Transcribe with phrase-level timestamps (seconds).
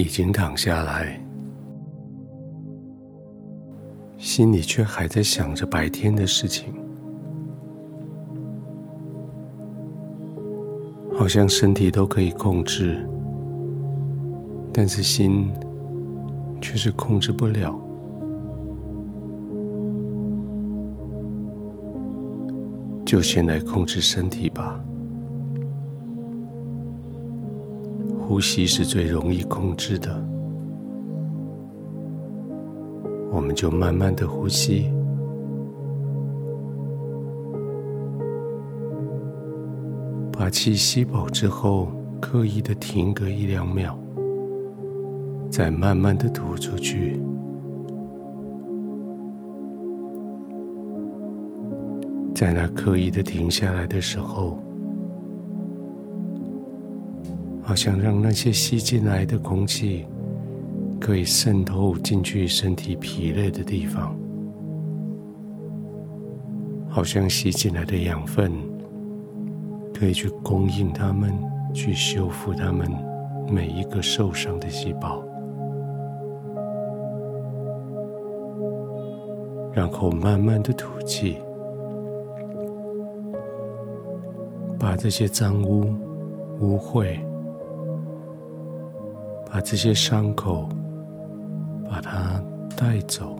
[0.00, 1.20] 已经躺下来，
[4.16, 6.72] 心里却还在想着白天的事情，
[11.14, 13.06] 好像身体都可以控制，
[14.72, 15.52] 但是心
[16.62, 17.78] 却是控制不了。
[23.04, 24.82] 就先来控制身体吧。
[28.30, 30.24] 呼吸是最容易控制的，
[33.32, 34.88] 我们就慢慢的呼吸，
[40.30, 41.88] 把气吸饱之后，
[42.20, 43.98] 刻意的停个一两秒，
[45.50, 47.20] 再慢慢的吐出去。
[52.32, 54.56] 在那刻意的停下来的时候。
[57.70, 60.04] 好像让那些吸进来的空气
[61.00, 64.12] 可以渗透进去身体疲累的地方，
[66.88, 68.50] 好像吸进来的养分
[69.94, 71.32] 可以去供应他们，
[71.72, 72.90] 去修复他们
[73.48, 75.22] 每一个受伤的细胞，
[79.72, 81.36] 然后慢慢的吐气，
[84.76, 85.94] 把这些脏污、
[86.58, 87.29] 污秽。
[89.52, 90.68] 把这些伤口，
[91.90, 92.40] 把它
[92.76, 93.36] 带走。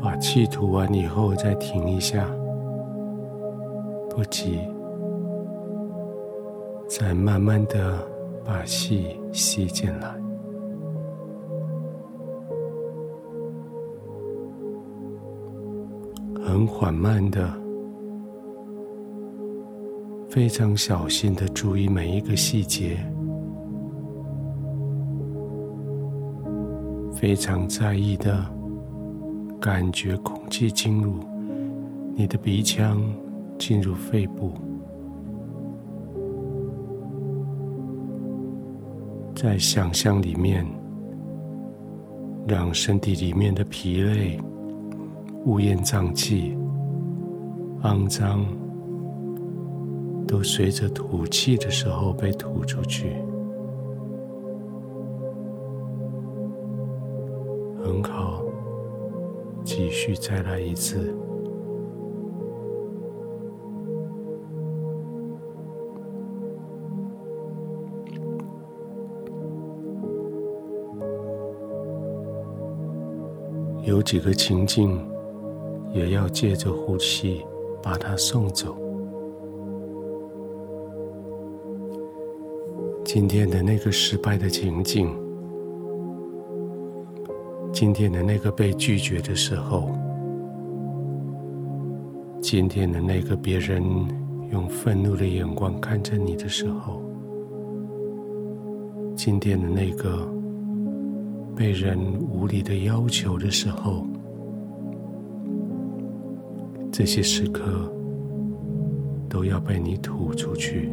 [0.00, 2.24] 把气吐完以后，再停一下，
[4.08, 4.60] 不急，
[6.88, 7.98] 再慢慢的
[8.44, 10.14] 把气吸进来，
[16.44, 17.61] 很缓慢的。
[20.32, 22.96] 非常小心的注意每一个细节，
[27.12, 28.42] 非常在意的
[29.60, 31.16] 感觉空气进入
[32.16, 32.98] 你的鼻腔，
[33.58, 34.54] 进入肺部，
[39.34, 40.66] 在想象里面，
[42.48, 44.40] 让身体里面的疲累、
[45.44, 46.56] 乌烟瘴气、
[47.82, 48.46] 肮脏。
[50.32, 53.16] 都随着吐气的时候被吐出去，
[57.84, 58.42] 很好，
[59.62, 61.14] 继续再来一次。
[73.82, 74.98] 有几个情境，
[75.92, 77.44] 也要借着呼吸
[77.82, 78.74] 把它送走。
[83.14, 85.06] 今天的那个失败的情景，
[87.70, 89.92] 今天的那个被拒绝的时候，
[92.40, 93.84] 今天的那个别人
[94.50, 97.02] 用愤怒的眼光看着你的时候，
[99.14, 100.26] 今天的那个
[101.54, 101.98] 被人
[102.30, 104.06] 无理的要求的时候，
[106.90, 107.92] 这些时刻
[109.28, 110.88] 都要被你吐出去。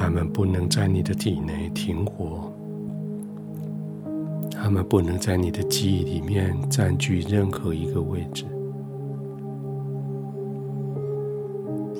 [0.00, 2.52] 他们不能在你的体内停活，
[4.48, 8.44] 他们不能在你的记忆里面占据任何一个位置。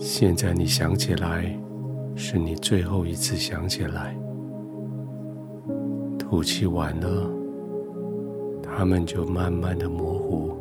[0.00, 1.52] 现在你想起来，
[2.14, 4.16] 是你最后一次想起来。
[6.16, 7.28] 吐气完了，
[8.62, 10.56] 他们就慢慢的模糊，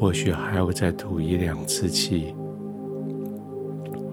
[0.00, 2.34] 或许还要再吐一两次气。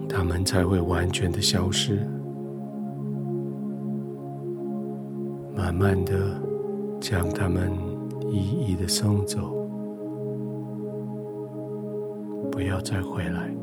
[0.08, 1.98] 他们才会完全的消失，
[5.54, 6.40] 慢慢的
[7.00, 7.70] 将他们
[8.30, 9.38] 一一的送走，
[12.50, 13.54] 不要再回来。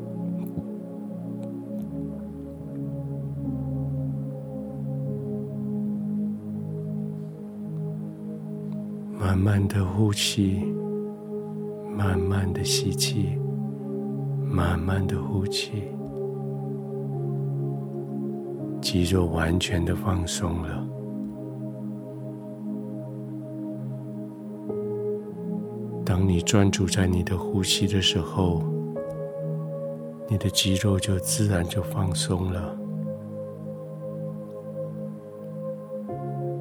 [9.18, 10.62] 慢慢的呼气，
[11.96, 13.38] 慢慢的吸气，
[14.48, 15.82] 慢慢的呼气。
[18.84, 20.86] 肌肉完全的放松了。
[26.04, 28.62] 当你专注在你的呼吸的时候，
[30.28, 32.78] 你的肌肉就自然就放松了。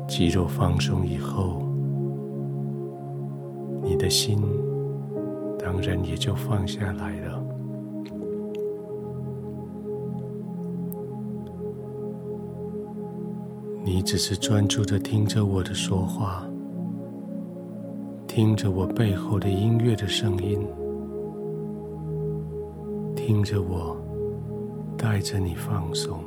[0.08, 1.62] 肌肉放松以后，
[3.82, 4.42] 你的心
[5.60, 7.23] 当然也就放下来了。
[13.86, 16.48] 你只是专注的听着我的说话，
[18.26, 20.66] 听着我背后的音乐的声音，
[23.14, 23.98] 听着我
[24.98, 26.18] 带着你放松，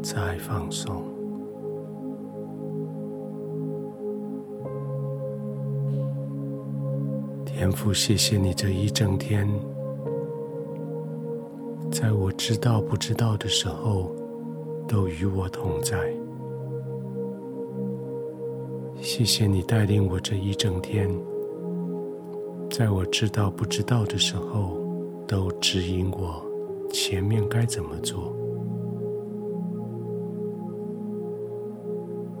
[0.00, 1.02] 再放松。
[7.44, 9.48] 天父，谢谢你这一整天。
[12.02, 14.10] 在我知道不知道的时候，
[14.88, 16.12] 都与我同在。
[19.00, 21.08] 谢谢你带领我这一整天，
[22.68, 24.78] 在我知道不知道的时候，
[25.28, 26.44] 都指引我
[26.90, 28.36] 前面该怎么做。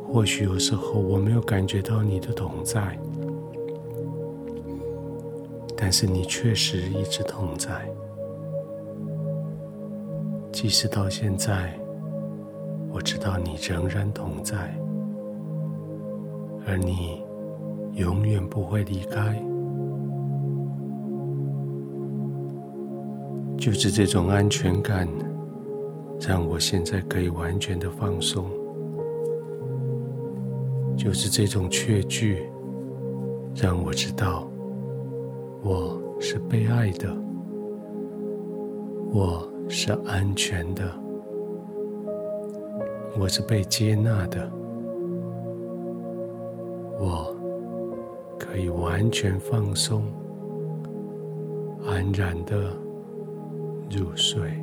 [0.04, 2.98] 或许有时候我没有感觉到你的同在，
[5.76, 7.88] 但是你确实一直同在。
[10.52, 11.72] 即使到现在，
[12.92, 14.56] 我知道你仍然同在，
[16.66, 17.24] 而你
[17.94, 19.42] 永远不会离开。
[23.56, 25.08] 就是这种安全感，
[26.20, 28.44] 让我现在可以完全的放松。
[30.96, 32.46] 就是这种确据，
[33.54, 34.46] 让我知道
[35.62, 37.16] 我是被爱的。
[39.12, 39.51] 我。
[39.74, 40.84] 是安全的，
[43.18, 44.46] 我是被接纳的，
[47.00, 47.34] 我
[48.38, 50.04] 可以完全放松，
[51.86, 52.76] 安然的
[53.90, 54.61] 入睡。